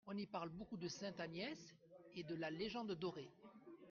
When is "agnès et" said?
1.19-2.23